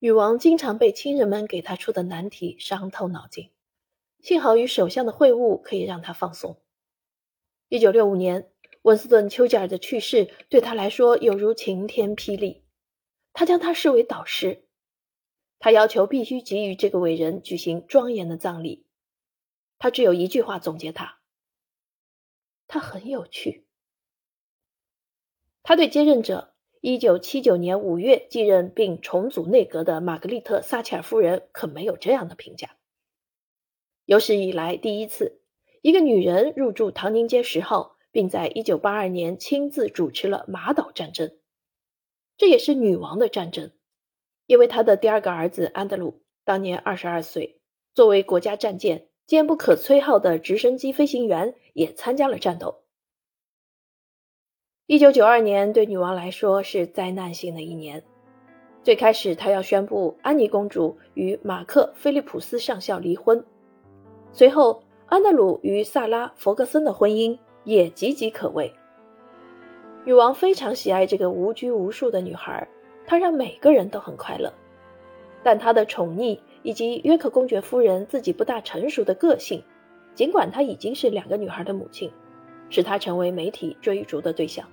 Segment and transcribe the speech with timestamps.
[0.00, 3.50] 女王经常被亲人们给她出的难题伤透脑筋，
[4.20, 6.62] 幸好与首相的会晤可以让她放松。
[7.68, 12.64] 一九六五年，温斯顿·丘吉尔的去世对她来说犹如晴天霹雳，
[13.32, 14.64] 他将他视为导师。
[15.58, 18.86] 他要求必须给予这个伟人举行庄严的葬礼。
[19.78, 21.18] 他只有一句话总结他：
[22.68, 23.66] 他很有趣。
[25.64, 32.76] 他对接任者一九七九年五月继任并重组内阁的玛格丽特·撒切尔夫人可没有这样的评价。
[34.04, 35.40] 有史以来第一次，
[35.82, 41.36] 一个女人入住唐宁街十号，并在一九八二年亲自主持了马岛战争。
[42.36, 43.72] 这也是女王的战争。
[44.46, 47.60] 因为他的第二个儿子安德鲁当年二十二岁，
[47.92, 52.84] 作为国家战舰“坚不可摧号”的直升机飞行员，也参加了战斗。
[54.90, 58.02] 一九九二年对女王来说是灾难性的一年。
[58.82, 63.44] 最开始，她要宣布安妮公主与马克·菲利普斯上校离婚，
[64.32, 68.72] 随后安德鲁与萨拉·弗格森的婚姻也岌岌可危。
[70.06, 72.66] 女王非常喜爱这个无拘无束的女孩。
[73.06, 74.50] 她让每个人都很快乐，
[75.42, 79.62] 但她的宠溺以及约克公爵夫人自己不大成熟的个性，
[80.14, 82.10] 尽管她已经是两个女孩的母亲，
[82.70, 84.66] 使她成为媒体追逐的对象。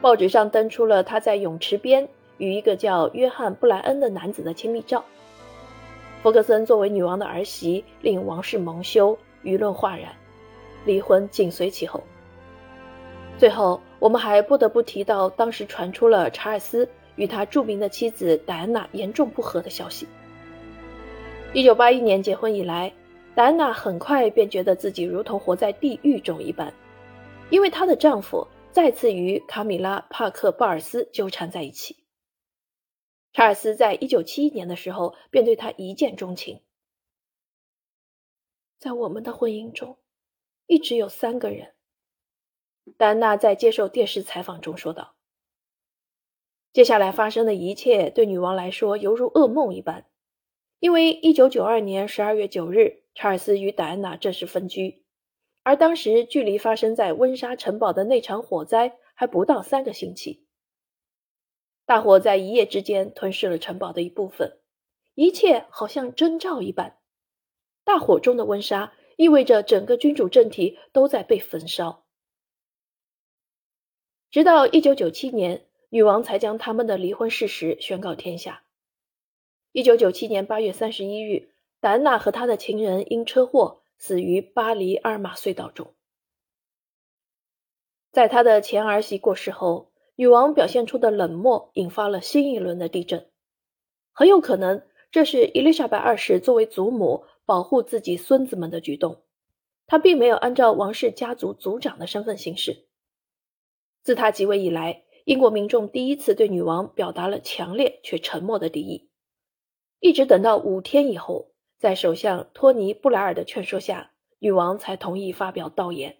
[0.00, 5.04] 报纸上登出了他在泳池边与一个叫约翰·布莱恩的男子的亲密照。
[6.22, 10.08] 弗格森作为女王的儿媳，令王室蒙羞，舆论哗然，
[10.84, 12.02] 离婚紧随其后。
[13.38, 13.80] 最后。
[14.00, 20.08] 我们还不得不提到，当时传出了查尔斯与他著名的妻子戴安娜严重不和的消息。
[21.52, 22.90] 一九八一年结婚以来，
[23.34, 26.72] 戴安娜很快便觉得自己如同活在地狱中一般，
[27.50, 32.04] 因为她的丈夫再次与卡米拉·帕克·鲍尔斯纠缠在一起。
[33.32, 36.62] 查尔斯在一九七一年的时候便对她一见钟情。
[38.78, 39.98] 在我们的婚姻中，
[40.66, 41.74] 一直有三个人。
[42.96, 45.16] 戴安娜在接受电视采访中说道
[46.72, 50.06] ：“接下来发生的一切对女王来说犹如噩梦一般，
[50.78, 55.04] 因为1992年12月9日，查尔斯与戴安娜正式分居，
[55.62, 60.46] 而当时距离发生在温莎城堡的那场火灾还不到三个星期。
[61.84, 64.60] 大火在一夜之间吞噬了城堡的一部分，
[65.14, 66.98] 一切好像征兆一般。
[67.84, 72.06] 大火中的温莎意味着整个君主政体都在被焚烧。”
[74.30, 78.62] 直到一九九七年，女王才将他们的离婚事实宣告天下。
[79.72, 85.94] 一九九七年八月三十一日，戴安娜和她的情人因车祸死于巴黎阿尔马隧道中。
[88.10, 93.30] 在她的前儿媳过世后，女王表现出的冷漠引发了新一轮的地震。
[94.12, 99.22] 很有可能，这是伊丽莎白二世作为祖母保护自己孙子们的举动。
[99.86, 102.86] 她并没有按照王室家族族长的身份行事。
[104.02, 109.10] 自他即位以来，英国民众第一次对女王表达了强烈却沉默的敌意。
[109.98, 111.49] 一直等到五天以后，
[111.80, 116.18] 在首相托尼·布莱尔的劝说下，女王才同意发表悼言。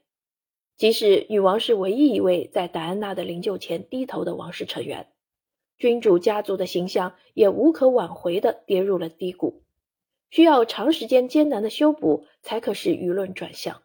[0.79, 5.13] 即使女王是唯一一位在戴安娜的灵柩前低头的王室成员，
[5.77, 9.63] 君主家族的形象也无可挽回地跌入了低谷，
[10.31, 13.83] 需要长时间艰难的修补，才可使舆论转向。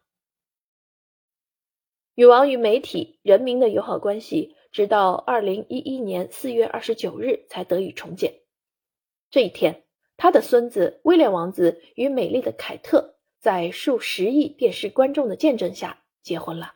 [2.13, 8.35] 女王与媒体、人民的友好关系，直到二零一一年四月二十九日才得以重建。
[9.29, 9.83] 这一天，
[10.17, 16.74] 他的孙子威廉王子与美丽的凯特在数十亿电视观众的见证下结婚了。